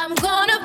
Queen 0.00 0.50
of 0.50 0.60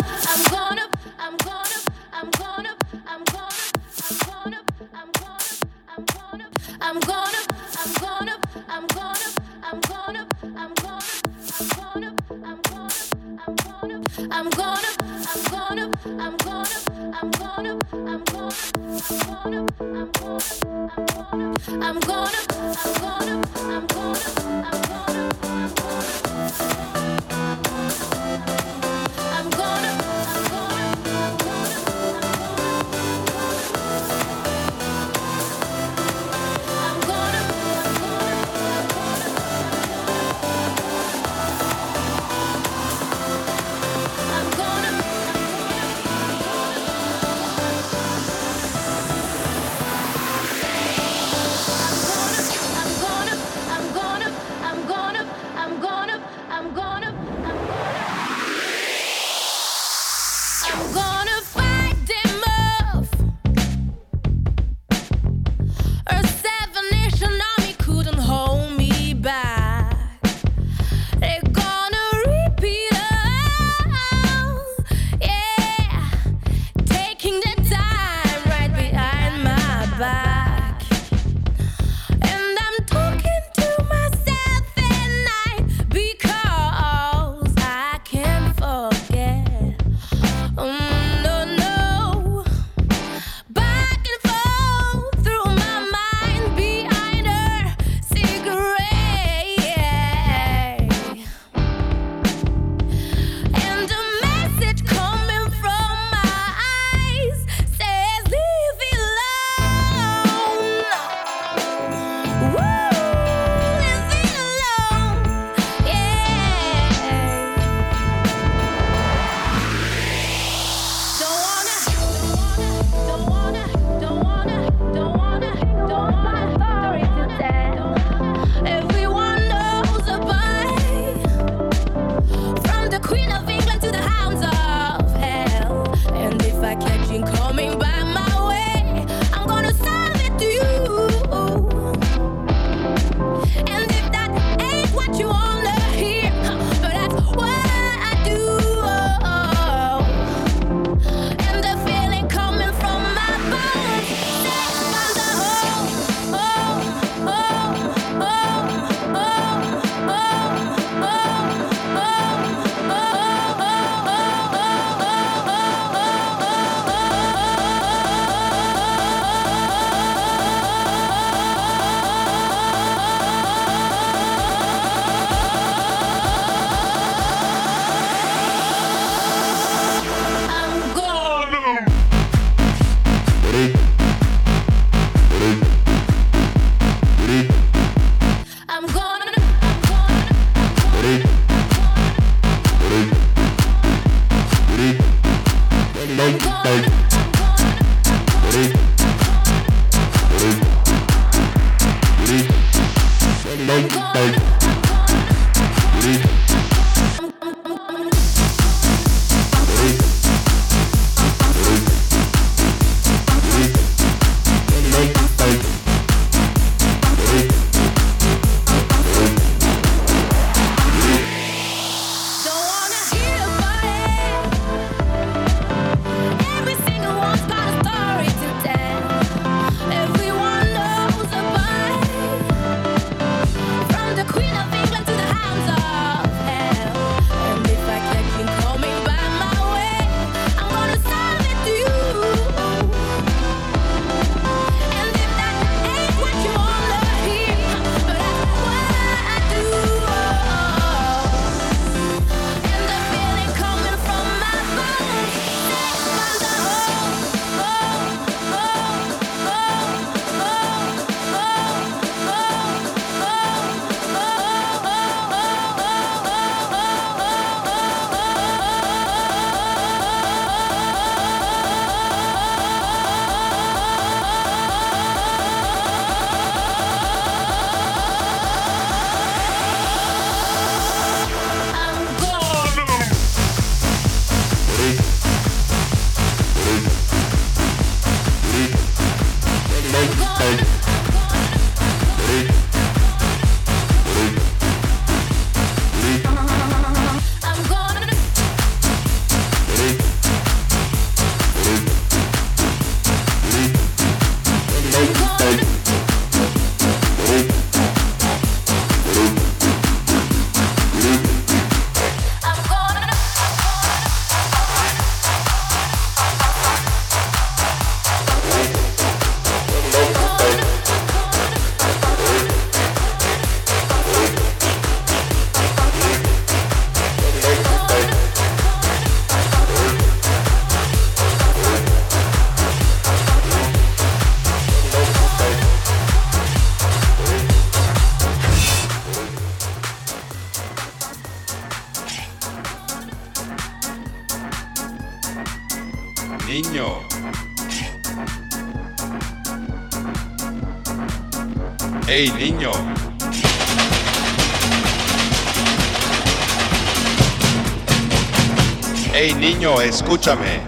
escúchame. 359.88 360.62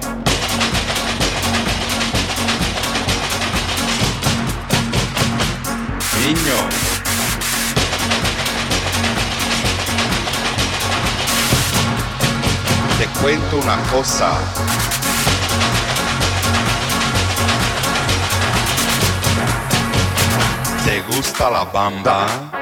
Niño. 6.24 6.58
Te 13.00 13.06
cuento 13.22 13.58
una 13.58 13.78
cosa. 13.92 14.32
¿Te 20.86 21.02
gusta 21.02 21.50
la 21.50 21.64
bamba? 21.66 22.57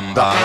бам-бам. 0.00 0.39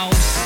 House. 0.00 0.39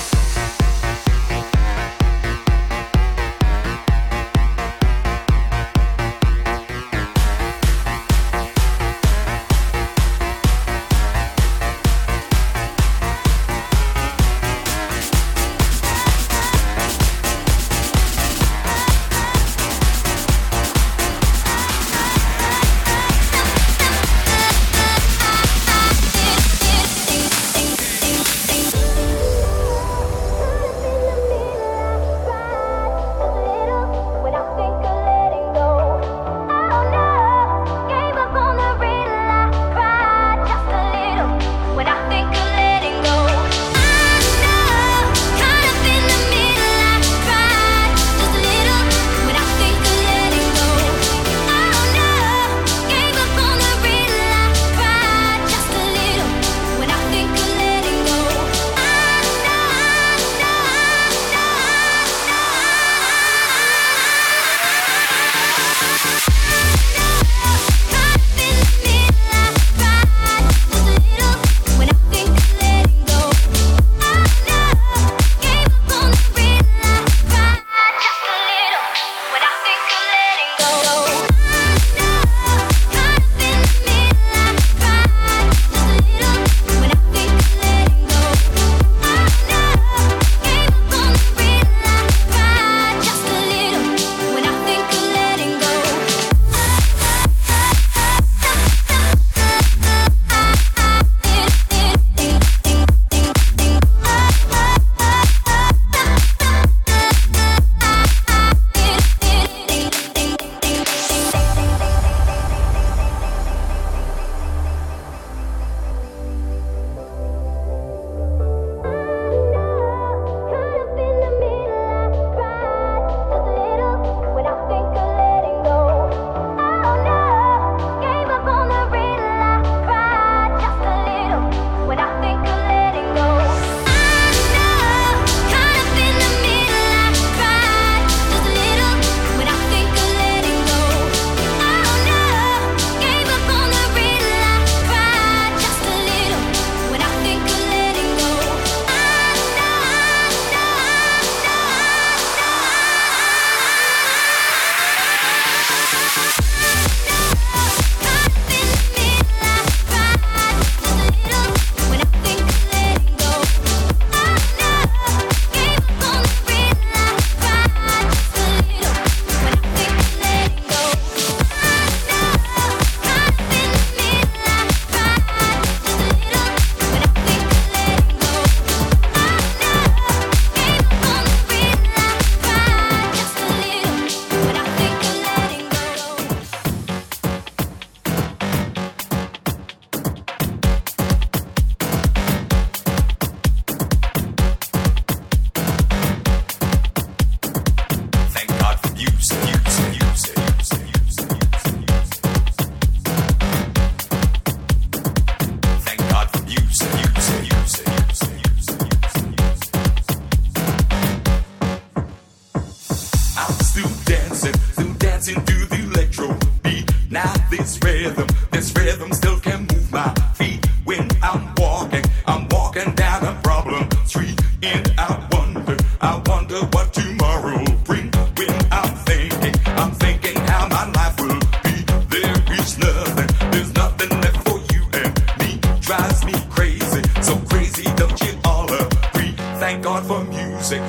tree, 224.08 224.34
and 224.62 224.92
I 224.99 225.28
wonder, 225.32 225.76
I 226.00 226.23
wonder 226.26 226.61
what 226.73 226.92
tomorrow 226.92 227.64
brings. 227.84 228.11
bring. 228.11 228.11
When 228.37 228.73
I'm 228.73 228.94
thinking, 229.04 229.54
I'm 229.66 229.92
thinking 229.92 230.37
how 230.37 230.68
my 230.68 230.90
life 230.92 231.18
will 231.20 231.40
be. 231.64 231.76
There 232.08 232.58
is 232.61 232.78
nothing, 232.78 233.50
there's 233.50 233.73
nothing 233.75 234.11
left 234.20 234.49
for 234.49 234.58
you 234.75 234.82
and 234.92 235.12
me. 235.40 235.58
Drives 235.80 236.25
me 236.25 236.34
crazy, 236.50 237.02
so 237.23 237.37
crazy, 237.50 237.84
don't 237.96 238.20
you 238.20 238.32
all 238.44 238.73
agree? 238.73 239.34
Thank 239.61 239.84
God 239.84 240.06
for 240.06 240.23
music. 240.25 240.82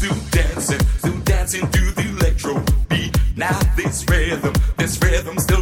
still 0.00 0.16
dancing, 0.30 0.80
still 0.96 1.20
dancing 1.24 1.70
to 1.70 1.90
the 1.92 2.08
electro 2.08 2.64
beat. 2.88 3.14
Now 3.36 3.58
this 3.76 4.02
rhythm, 4.08 4.54
this 4.78 4.98
rhythm 5.02 5.38
still. 5.38 5.59